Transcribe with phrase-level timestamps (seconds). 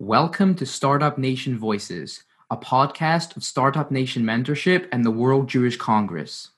[0.00, 5.76] Welcome to Startup Nation Voices, a podcast of Startup Nation Mentorship and the World Jewish
[5.76, 6.50] Congress.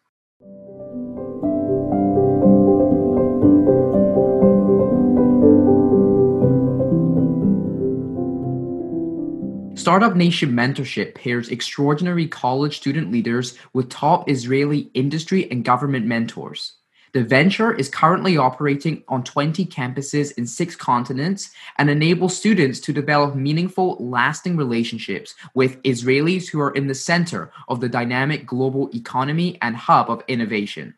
[9.74, 16.74] Startup Nation Mentorship pairs extraordinary college student leaders with top Israeli industry and government mentors.
[17.12, 22.92] The venture is currently operating on 20 campuses in six continents and enables students to
[22.92, 28.88] develop meaningful, lasting relationships with Israelis who are in the center of the dynamic global
[28.94, 30.94] economy and hub of innovation.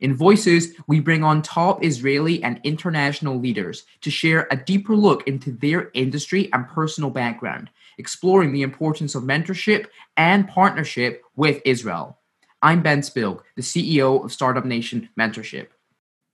[0.00, 5.26] In Voices, we bring on top Israeli and international leaders to share a deeper look
[5.28, 12.18] into their industry and personal background, exploring the importance of mentorship and partnership with Israel.
[12.62, 15.68] I'm Ben Spilg, the CEO of Startup Nation Mentorship.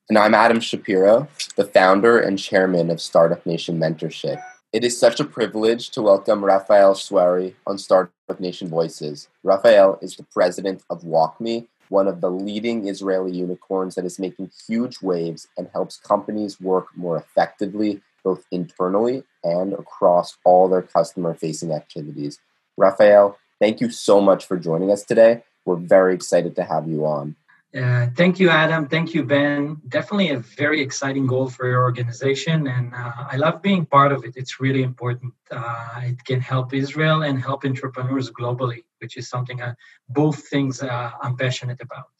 [0.09, 1.27] And I'm Adam Shapiro,
[1.57, 4.41] the founder and chairman of Startup Nation Mentorship.
[4.73, 9.29] It is such a privilege to welcome Rafael Sweary on Startup Nation Voices.
[9.43, 14.53] Rafael is the president of WalkMe, one of the leading Israeli unicorns that is making
[14.69, 21.35] huge waves and helps companies work more effectively, both internally and across all their customer
[21.35, 22.39] facing activities.
[22.77, 27.07] Rafael, thank you so much for joining us today we're very excited to have you
[27.07, 27.37] on.
[27.75, 28.87] Uh, thank you, Adam.
[28.87, 29.81] Thank you, Ben.
[29.89, 34.25] Definitely a very exciting goal for your organization, and uh, I love being part of
[34.27, 34.35] it.
[34.37, 35.33] It's really important.
[35.51, 39.73] Uh, it can help Israel and help entrepreneurs globally, which is something I,
[40.11, 42.11] both things uh, I'm passionate about.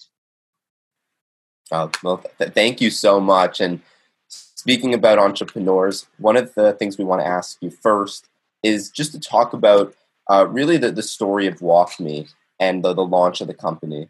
[1.71, 3.61] Oh, well, th- thank you so much.
[3.61, 3.81] And
[4.29, 8.29] speaking about entrepreneurs, one of the things we want to ask you first
[8.63, 9.95] is just to talk about
[10.31, 14.09] uh, really the, the story of WalkMe and the, the launch of the company?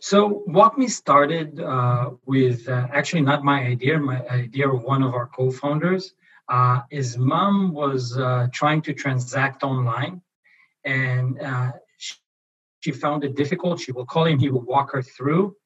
[0.00, 5.12] So WalkMe started uh, with uh, actually not my idea, my idea of one of
[5.14, 6.14] our co-founders.
[6.48, 10.22] Uh, his mom was uh, trying to transact online,
[10.84, 12.14] and uh, she,
[12.82, 13.80] she, found it difficult.
[13.80, 15.56] She will call him; he will walk her through,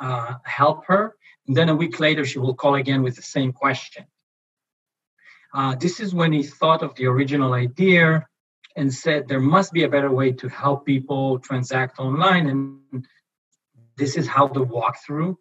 [0.00, 1.16] uh, help her,
[1.48, 4.04] and then a week later she will call again with the same question.
[5.84, 8.06] this is when he thought of the original idea
[8.76, 12.48] and said there must be a better way to help people transact online.
[12.48, 13.06] And
[13.96, 15.36] this is how the walkthrough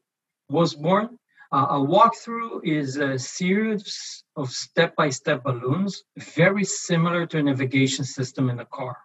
[0.50, 1.18] was born.
[1.52, 7.44] Uh, a walkthrough is a series of step by step balloons, very similar to a
[7.44, 8.98] navigation system in a car.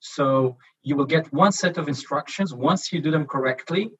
[0.00, 2.54] So you will get one set of instructions.
[2.54, 3.92] Once you do them correctly,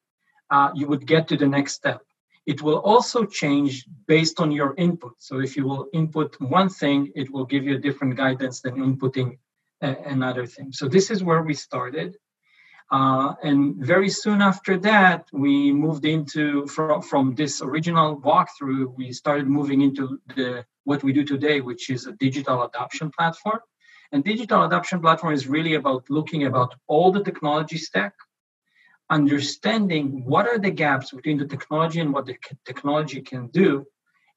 [0.51, 2.01] uh, you would get to the next step.
[2.45, 5.15] It will also change based on your input.
[5.19, 8.75] So if you will input one thing, it will give you a different guidance than
[8.77, 9.39] inputting
[9.83, 10.73] another thing.
[10.73, 12.17] So this is where we started.
[12.91, 19.13] Uh, and very soon after that, we moved into from, from this original walkthrough, we
[19.13, 23.61] started moving into the what we do today, which is a digital adoption platform.
[24.11, 28.13] And digital adoption platform is really about looking about all the technology stack,
[29.09, 33.87] understanding what are the gaps between the technology and what the technology can do,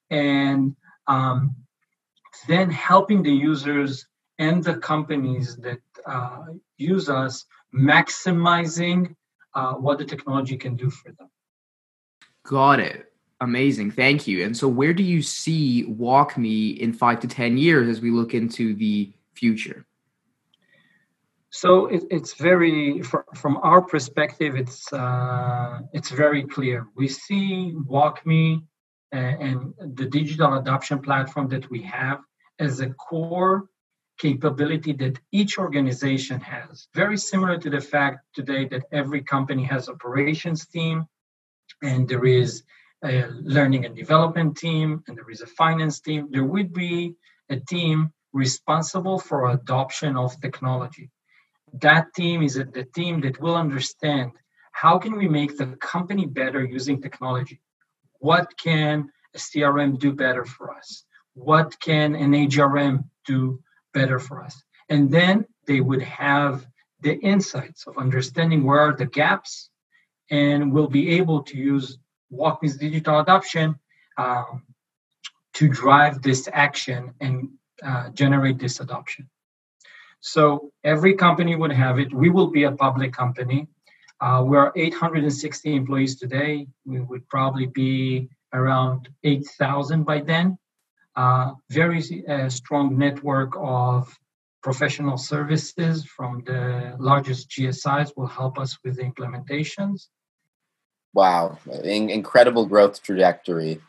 [0.09, 0.75] and
[1.07, 1.55] um,
[2.47, 4.07] then helping the users
[4.39, 6.45] and the companies that uh,
[6.77, 9.15] use us maximizing
[9.53, 11.29] uh, what the technology can do for them.
[12.43, 13.11] Got it.
[13.41, 13.91] Amazing.
[13.91, 14.45] Thank you.
[14.45, 18.33] And so, where do you see WalkMe in five to 10 years as we look
[18.33, 19.85] into the future?
[21.49, 26.87] So it, it's very, for, from our perspective, it's uh, it's very clear.
[26.95, 28.61] We see WalkMe
[29.11, 32.19] and, and the digital adoption platform that we have
[32.59, 33.69] as a core
[34.17, 36.87] capability that each organization has.
[36.93, 41.05] Very similar to the fact today that every company has operations team
[41.81, 42.63] and there is
[43.03, 46.29] a learning and development team and there is a finance team.
[46.31, 47.15] There would be
[47.49, 51.11] a team responsible for adoption of technology.
[51.73, 54.31] That team is the team that will understand
[54.71, 57.61] how can we make the company better using technology?
[58.19, 61.05] What can a CRM do better for us?
[61.33, 63.61] What can an HRM do
[63.95, 64.61] better for us.
[64.89, 66.67] And then they would have
[67.01, 69.71] the insights of understanding where are the gaps
[70.29, 71.97] and we'll be able to use
[72.31, 73.75] WalkMe's digital adoption
[74.17, 74.63] um,
[75.53, 77.49] to drive this action and
[77.83, 79.29] uh, generate this adoption.
[80.19, 82.13] So every company would have it.
[82.13, 83.67] We will be a public company.
[84.19, 86.67] Uh, we're 860 employees today.
[86.85, 90.57] We would probably be around 8,000 by then
[91.15, 94.13] uh, very uh, strong network of
[94.61, 100.07] professional services from the largest GSIs will help us with the implementations.
[101.13, 103.79] Wow, In- incredible growth trajectory.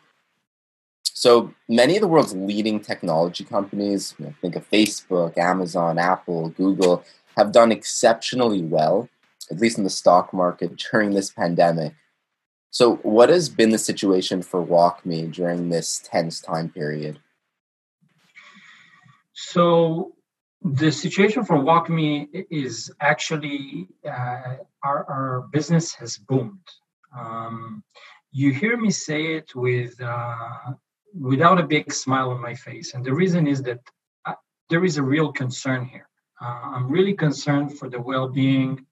[1.02, 6.50] So many of the world's leading technology companies, you know, think of Facebook, Amazon, Apple,
[6.50, 7.02] Google,
[7.38, 9.08] have done exceptionally well,
[9.50, 11.94] at least in the stock market during this pandemic.
[12.70, 17.20] So, what has been the situation for WalkMe during this tense time period?
[19.32, 20.12] So,
[20.62, 26.58] the situation for WalkMe is actually uh, our, our business has boomed.
[27.16, 27.82] Um,
[28.32, 30.72] you hear me say it with uh,
[31.18, 33.80] without a big smile on my face, and the reason is that
[34.24, 34.34] I, uh,
[34.68, 36.08] there is a real concern here.
[36.42, 38.84] Uh, I'm really concerned for the well-being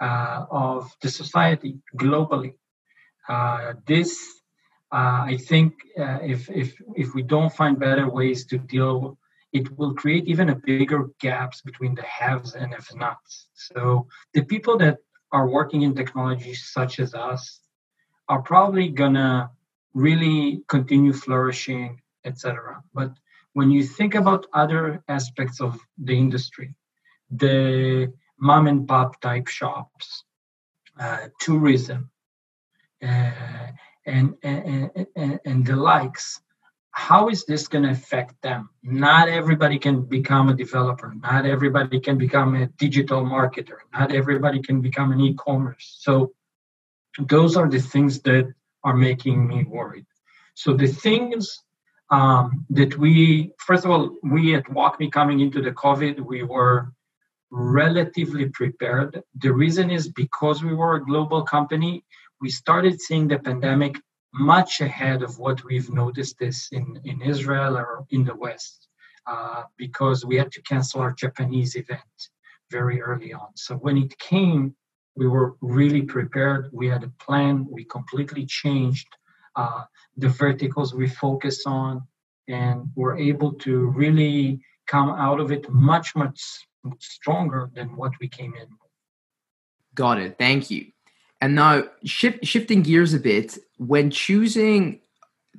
[0.00, 2.54] uh, of the society globally.
[3.28, 4.40] Uh, this,
[4.92, 9.18] I think, if if if we don't find better ways to deal
[9.54, 13.46] it will create even a bigger gaps between the haves and have-nots.
[13.54, 14.98] So the people that
[15.30, 17.60] are working in technology such as us
[18.28, 19.50] are probably gonna
[19.94, 22.82] really continue flourishing, etc.
[22.92, 23.12] But
[23.52, 26.74] when you think about other aspects of the industry,
[27.30, 30.24] the mom and pop type shops,
[30.98, 32.13] uh, tourism, uh,
[33.00, 36.40] and, and, and, and the likes,
[36.90, 38.68] how is this going to affect them?
[38.82, 41.12] Not everybody can become a developer.
[41.22, 43.78] Not everybody can become a digital marketer.
[43.92, 45.96] Not everybody can become an e-commerce.
[46.00, 46.32] So
[47.18, 48.52] those are the things that
[48.84, 50.06] are making me worried.
[50.54, 51.62] So the things
[52.10, 56.92] um, that we, first of all, we at WalkMe coming into the COVID, we were
[57.50, 59.20] relatively prepared.
[59.40, 62.04] The reason is because we were a global company,
[62.44, 63.94] we started seeing the pandemic
[64.34, 68.88] much ahead of what we've noticed this in, in Israel or in the West,
[69.26, 72.18] uh, because we had to cancel our Japanese event
[72.70, 73.48] very early on.
[73.54, 74.76] So when it came,
[75.16, 76.68] we were really prepared.
[76.70, 77.66] We had a plan.
[77.76, 79.08] We completely changed
[79.56, 79.84] uh,
[80.18, 82.02] the verticals we focus on,
[82.46, 86.38] and we're able to really come out of it much, much
[86.98, 88.68] stronger than what we came in.
[89.94, 90.36] Got it.
[90.36, 90.82] Thank you.
[91.44, 95.00] And now, shift, shifting gears a bit, when choosing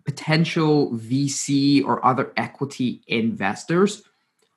[0.03, 4.01] potential VC or other equity investors,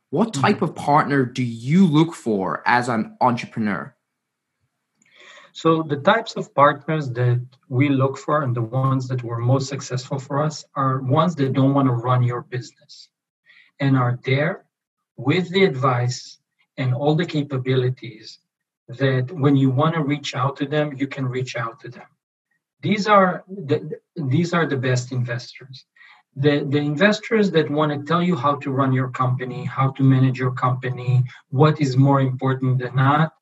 [0.09, 0.65] what type mm-hmm.
[0.65, 3.95] of partner do you look for as an entrepreneur?
[5.53, 9.69] So, the types of partners that we look for and the ones that were most
[9.69, 13.11] successful for us are ones that don't want to run your business
[13.81, 14.65] and are there
[15.19, 16.39] with the advice
[16.79, 18.39] and all the capabilities
[18.89, 22.07] that when you want to reach out to them, you can reach out to them.
[22.81, 25.85] These are the, these are the best investors.
[26.37, 30.03] The, the investors that want to tell you how to run your company, how to
[30.03, 33.33] manage your company, what is more important than not,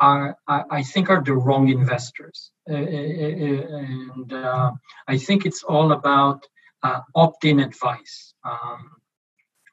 [0.00, 2.50] are I, I think are the wrong investors.
[2.68, 4.72] Uh, uh, uh and uh,
[5.06, 6.46] I think it's all about
[6.82, 8.34] uh, opt-in advice.
[8.44, 8.90] Um,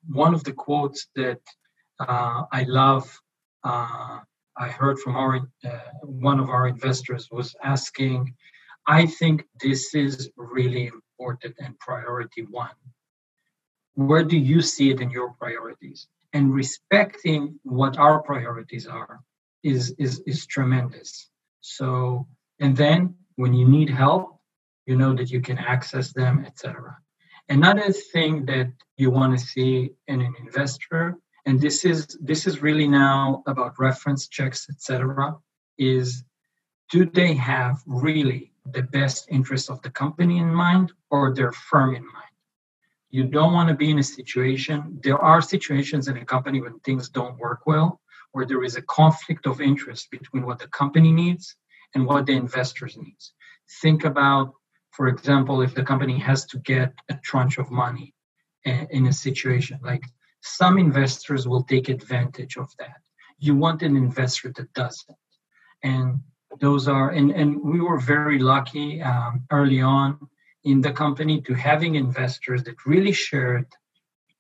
[0.09, 1.41] one of the quotes that
[2.00, 3.19] I love
[4.59, 5.69] I heard from our uh,
[6.04, 8.33] one of our investors was asking,
[8.88, 12.77] I think this is really important and priority one.
[13.95, 16.07] Where do you see it in your priorities?
[16.33, 19.21] And respecting what our priorities are
[19.63, 21.30] is is is tremendous.
[21.62, 22.27] So
[22.60, 24.39] and then when you need help,
[24.86, 26.98] you know that you can access them, etc.
[27.50, 32.61] Another thing that you want to see in an investor and this is this is
[32.61, 35.36] really now about reference checks etc
[35.77, 36.24] is
[36.91, 41.95] do they have really the best interest of the company in mind or their firm
[41.95, 42.36] in mind?
[43.10, 46.79] You don't want to be in a situation there are situations in a company when
[46.79, 48.01] things don't work well
[48.33, 51.55] where there is a conflict of interest between what the company needs
[51.95, 53.33] and what the investors needs.
[53.81, 54.53] Think about
[54.91, 58.13] for example if the company has to get a tranche of money
[58.65, 60.03] eh, in a situation like
[60.41, 63.01] some investors will take advantage of that.
[63.39, 65.17] You want an investor that doesn't.
[65.84, 66.20] And
[66.60, 70.17] those are, and, and we were very lucky um, early on
[70.63, 73.67] in the company to having investors that really shared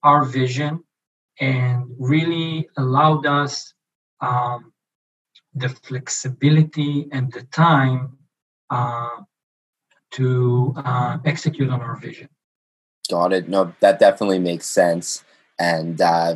[0.03, 0.83] our vision
[1.39, 3.73] and really allowed us
[4.21, 4.73] um,
[5.53, 8.17] the flexibility and the time
[8.69, 9.21] uh,
[10.11, 12.29] to uh, execute on our vision.
[13.09, 13.47] Got it.
[13.47, 15.23] No, that definitely makes sense.
[15.59, 16.35] And uh,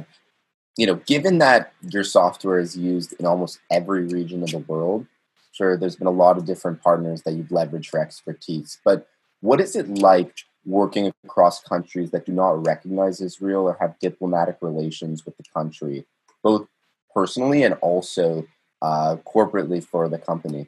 [0.77, 5.05] you know, given that your software is used in almost every region of the world,
[5.51, 8.79] sure, there's been a lot of different partners that you've leveraged for expertise.
[8.83, 9.07] But
[9.41, 14.57] what is it like working across countries that do not recognize Israel or have diplomatic
[14.61, 16.05] relations with the country,
[16.43, 16.67] both
[17.13, 18.47] personally and also
[18.81, 20.67] uh, corporately for the company?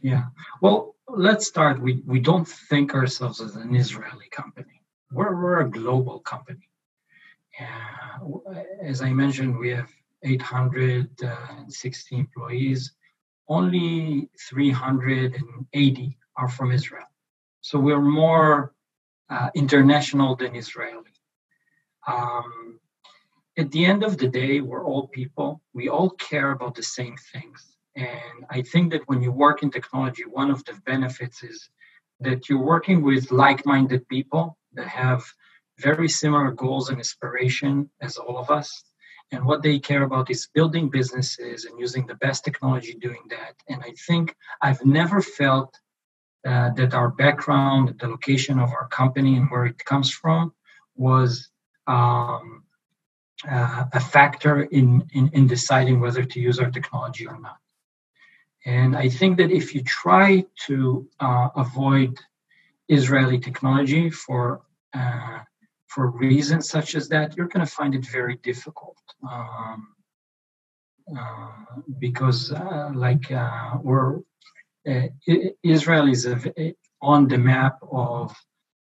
[0.00, 0.24] Yeah.
[0.60, 1.80] Well, let's start.
[1.80, 4.80] We we don't think ourselves as an Israeli company.
[5.12, 6.68] we're, we're a global company.
[8.82, 9.90] As I mentioned, we have
[10.22, 12.92] 860 employees.
[13.48, 17.06] Only 380 are from Israel.
[17.60, 18.74] So we're more
[19.30, 21.12] uh, international than Israeli.
[22.06, 22.78] Um,
[23.58, 25.62] at the end of the day, we're all people.
[25.72, 27.76] We all care about the same things.
[27.96, 31.70] And I think that when you work in technology, one of the benefits is
[32.20, 35.24] that you're working with like minded people that have
[35.78, 38.84] very similar goals and aspiration as all of us.
[39.32, 43.54] And what they care about is building businesses and using the best technology doing that.
[43.68, 45.76] And I think I've never felt
[46.46, 50.52] uh, that our background, the location of our company, and where it comes from
[50.94, 51.48] was
[51.88, 52.62] um,
[53.50, 57.58] uh, a factor in, in, in deciding whether to use our technology or not.
[58.64, 62.18] And I think that if you try to uh, avoid
[62.88, 64.62] Israeli technology for
[64.94, 65.40] uh,
[65.96, 68.98] for reasons such as that, you're going to find it very difficult.
[69.32, 69.94] Um,
[71.18, 74.18] uh, because, uh, like, uh, we're
[74.86, 75.08] uh,
[75.62, 78.34] Israel is a, on the map of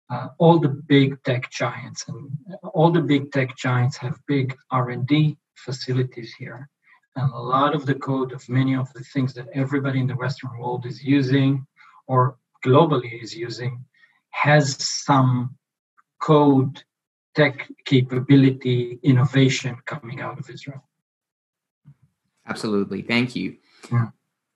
[0.09, 2.31] uh, all the big tech giants, and
[2.73, 6.69] all the big tech giants have big R&D facilities here,
[7.17, 10.21] and a lot of the code of many of the things that everybody in the
[10.23, 11.67] Western world is using,
[12.07, 13.83] or globally is using,
[14.29, 14.65] has
[15.05, 15.57] some
[16.21, 16.81] code,
[17.35, 20.83] tech capability, innovation coming out of Israel.
[22.47, 23.57] Absolutely, thank you.
[23.91, 24.09] Yeah.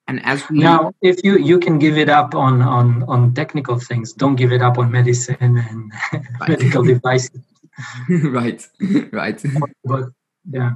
[0.08, 3.78] And as we now, if you you can give it up on on on technical
[3.80, 5.92] things, don't give it up on medicine and
[6.40, 6.48] right.
[6.48, 7.40] medical devices.
[8.08, 8.66] right,
[9.12, 9.42] right.
[9.84, 10.04] But
[10.48, 10.72] yeah.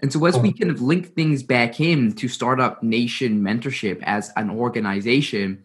[0.00, 4.32] And so, as we kind of link things back in to Startup Nation Mentorship as
[4.36, 5.62] an organization,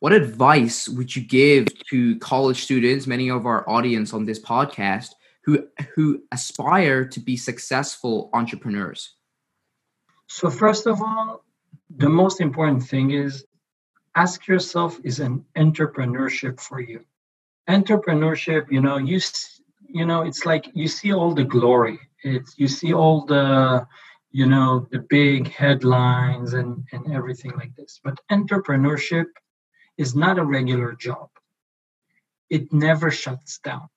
[0.00, 5.10] what advice would you give to college students, many of our audience on this podcast,
[5.44, 9.14] who who aspire to be successful entrepreneurs?
[10.26, 11.44] So, first of all,
[11.96, 13.44] the most important thing is
[14.14, 17.04] ask yourself is an entrepreneurship for you?
[17.68, 19.20] Entrepreneurship you know you
[19.86, 22.00] you know it's like you see all the glory.
[22.22, 23.86] It's you see all the
[24.30, 28.00] you know the big headlines and and everything like this.
[28.02, 29.26] But entrepreneurship
[29.96, 31.28] is not a regular job
[32.48, 33.88] it never shuts down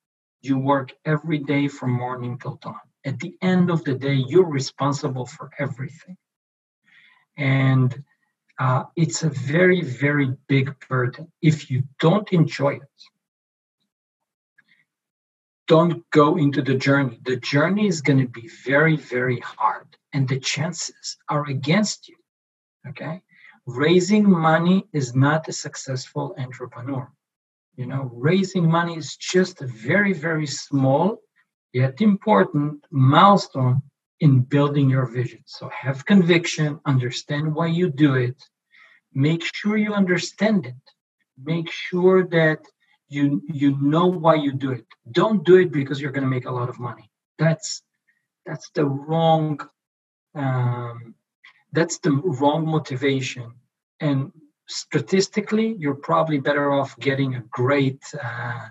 [0.42, 4.50] you work every day from morning till dawn at the end of the day you're
[4.50, 6.16] responsible for everything
[7.36, 8.04] and
[8.58, 11.30] uh, it's a very, very big burden.
[11.42, 12.82] If you don't enjoy it,
[15.66, 17.18] don't go into the journey.
[17.24, 22.16] The journey is going to be very, very hard, and the chances are against you.
[22.88, 23.22] Okay?
[23.66, 27.10] Raising money is not a successful entrepreneur.
[27.76, 31.18] You know, raising money is just a very, very small
[31.72, 33.82] yet important milestone
[34.20, 35.42] in building your vision.
[35.46, 38.42] So have conviction, understand why you do it,
[39.12, 40.84] make sure you understand it,
[41.42, 42.60] make sure that
[43.08, 44.86] you you know why you do it.
[45.10, 47.10] Don't do it because you're going to make a lot of money.
[47.38, 47.82] That's
[48.46, 49.60] that's the wrong
[50.34, 51.14] um,
[51.74, 53.52] that's the wrong motivation.
[54.00, 54.32] And
[54.68, 58.68] statistically, you're probably better off getting a great uh,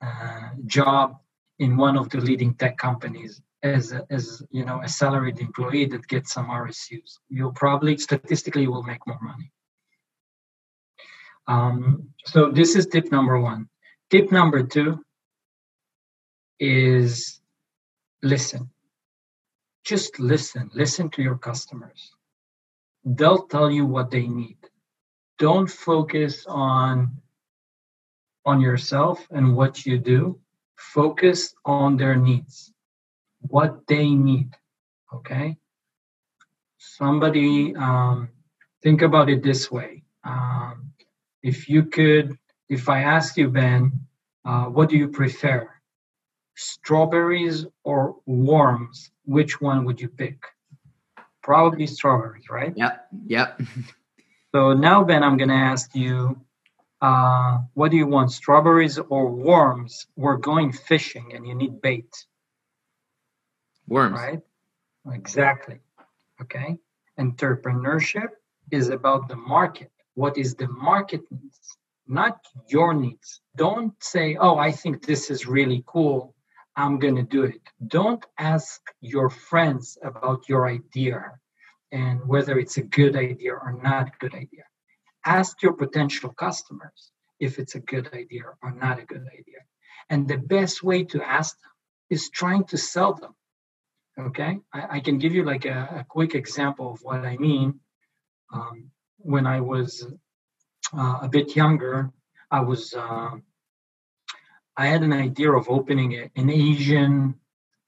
[0.00, 1.18] uh, job
[1.58, 5.86] in one of the leading tech companies as a, as you know a salaried employee
[5.86, 7.18] that gets some RSUs.
[7.28, 9.50] You'll probably statistically will make more money.
[11.48, 13.68] Um, so this is tip number one.
[14.10, 15.02] Tip number two
[16.60, 17.40] is
[18.22, 18.70] listen.
[19.84, 20.70] Just listen.
[20.74, 22.15] Listen to your customers.
[23.06, 24.58] They'll tell you what they need.
[25.38, 27.22] Don't focus on
[28.44, 30.38] on yourself and what you do.
[30.76, 32.72] Focus on their needs
[33.48, 34.50] what they need.
[35.12, 35.56] Okay.
[36.78, 38.28] Somebody um,
[38.82, 40.02] think about it this way.
[40.24, 40.92] Um,
[41.42, 42.36] if you could,
[42.68, 43.92] if I ask you, Ben,
[44.44, 45.68] uh, what do you prefer?
[46.56, 49.10] Strawberries or worms?
[49.24, 50.38] Which one would you pick?
[51.46, 52.72] Probably strawberries, right?
[52.76, 53.06] Yep.
[53.28, 53.60] Yep.
[54.52, 56.40] so now, Ben, I'm going to ask you,
[57.00, 60.08] uh, what do you want, strawberries or worms?
[60.16, 62.12] We're going fishing and you need bait.
[63.86, 64.18] Worms.
[64.18, 64.40] Right?
[65.12, 65.78] Exactly.
[66.42, 66.78] Okay.
[67.16, 68.30] Entrepreneurship
[68.72, 69.92] is about the market.
[70.14, 73.40] What is the market needs, not your needs.
[73.54, 76.34] Don't say, oh, I think this is really cool.
[76.76, 77.60] I'm going to do it.
[77.86, 81.32] Don't ask your friends about your idea
[81.90, 84.64] and whether it's a good idea or not a good idea.
[85.24, 89.60] Ask your potential customers if it's a good idea or not a good idea.
[90.10, 91.70] And the best way to ask them
[92.10, 93.34] is trying to sell them.
[94.18, 97.80] Okay, I, I can give you like a, a, quick example of what I mean.
[98.52, 100.06] Um, when I was
[100.96, 102.10] uh, a bit younger,
[102.50, 103.32] I was uh,
[104.76, 107.34] I had an idea of opening an Asian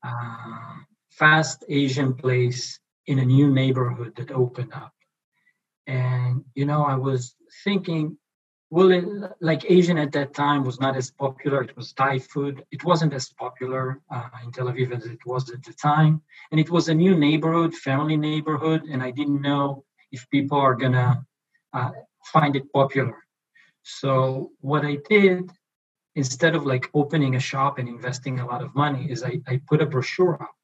[0.03, 0.75] uh,
[1.11, 4.95] fast Asian place in a new neighborhood that opened up,
[5.87, 8.17] and you know I was thinking
[8.71, 9.05] well it,
[9.41, 11.63] like asian at that time was not as popular.
[11.63, 12.65] It was thai food.
[12.71, 16.21] It wasn't as popular uh, in tel aviv as it was at the time.
[16.51, 18.83] And it was a new neighborhood family neighborhood.
[18.91, 21.25] And i didn't know if people are gonna
[21.73, 21.91] uh,
[22.33, 23.17] find it popular.
[23.83, 25.51] So what i did
[26.23, 29.61] instead of like opening a shop and investing a lot of money is i, I
[29.71, 30.59] put a brochure up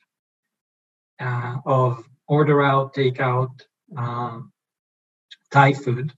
[1.20, 1.90] uh, of
[2.26, 3.54] order out take out
[3.96, 4.52] um,
[5.50, 6.12] thai food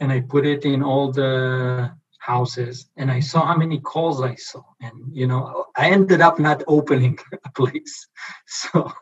[0.00, 4.34] and I put it in all the houses and I saw how many calls I
[4.34, 4.62] saw.
[4.80, 8.06] And, you know, I ended up not opening a place.
[8.46, 8.92] So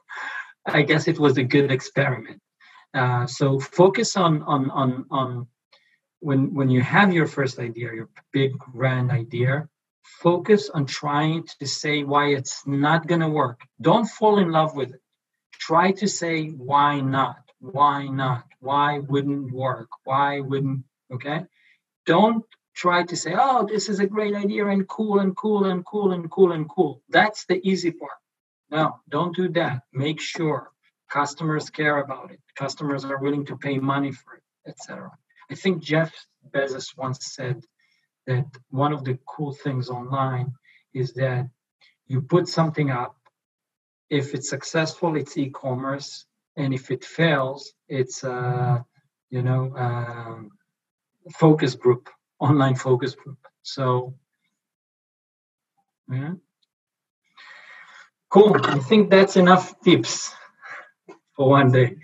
[0.67, 2.41] I guess it was a good experiment.
[2.95, 5.47] Uh, so focus on, on, on, on
[6.23, 9.69] when, when you have your first idea, your big grand idea,
[10.03, 13.61] focus on trying to say why it's not going to work.
[13.81, 15.01] Don't fall in love with it.
[15.59, 18.45] Try to say why not why not?
[18.59, 19.89] Why wouldn't work?
[20.05, 21.47] Why wouldn't, okay?
[22.07, 25.85] Don't try to say, oh, this is a great idea and cool and cool and
[25.85, 27.03] cool and cool and cool.
[27.09, 28.19] That's the easy part.
[28.71, 29.83] No, don't do that.
[29.93, 30.71] Make sure
[31.09, 32.41] customers care about it.
[32.57, 35.13] Customers are willing to pay money for it, etc.
[35.53, 36.11] I think Jeff
[36.51, 37.63] Bezos once said
[38.27, 40.53] that one of the cool things online
[40.95, 41.51] is that
[42.07, 43.17] you put something up.
[44.09, 46.25] If it's successful, it's e-commerce
[46.57, 48.85] and if it fails it's a
[49.31, 50.51] you know um,
[51.35, 53.39] focus group online focus group.
[53.63, 54.15] So
[56.11, 56.35] yeah.
[58.31, 58.57] Cool.
[58.65, 60.35] I think that's enough tips
[61.37, 61.97] for one day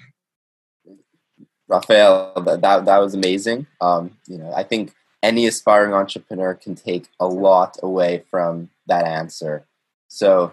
[1.69, 3.67] Rafael, that, that, that was amazing.
[3.81, 9.05] Um, you know, I think any aspiring entrepreneur can take a lot away from that
[9.05, 9.67] answer.
[10.09, 10.53] So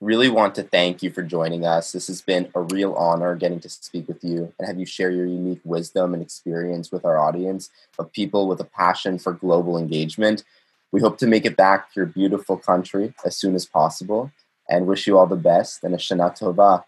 [0.00, 1.92] really want to thank you for joining us.
[1.92, 5.10] This has been a real honor getting to speak with you and have you share
[5.10, 9.78] your unique wisdom and experience with our audience of people with a passion for global
[9.78, 10.42] engagement.
[10.90, 14.32] We hope to make it back to your beautiful country as soon as possible
[14.68, 16.82] and wish you all the best and a Shana Tova.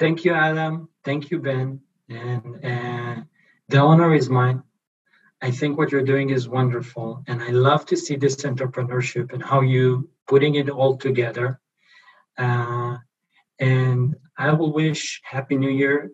[0.00, 0.88] Thank you, Adam.
[1.04, 1.82] Thank you, Ben.
[2.08, 3.22] And uh,
[3.68, 4.62] the honor is mine.
[5.42, 7.22] I think what you're doing is wonderful.
[7.26, 11.60] And I love to see this entrepreneurship and how you putting it all together.
[12.38, 12.96] Uh,
[13.58, 16.10] and I will wish Happy New Year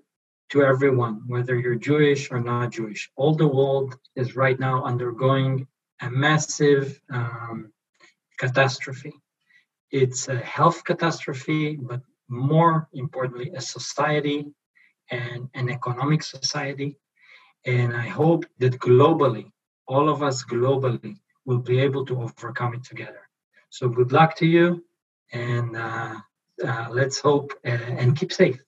[0.50, 3.12] to everyone, whether you're Jewish or not Jewish.
[3.14, 5.68] All the world is right now undergoing
[6.00, 7.72] a massive um,
[8.36, 9.12] catastrophe.
[9.92, 14.46] It's a health catastrophe, but more importantly, a society
[15.10, 16.98] and an economic society
[17.66, 19.50] and I hope that globally,
[19.88, 23.28] all of us globally, will be able to overcome it together.
[23.70, 24.84] So good luck to you,
[25.32, 26.16] and uh,
[26.64, 28.58] uh, let's hope uh, and keep safe.